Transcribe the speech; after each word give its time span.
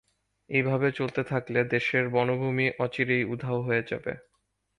এইভাবে 0.49 0.87
চলতে 0.91 1.21
থাকলে 1.23 1.59
দেশের 1.73 2.05
বনভূমি 2.09 2.67
অচিরেই 2.79 3.23
উধাও 3.33 3.59
হয়ে 3.61 3.83
যাবে। 3.87 4.13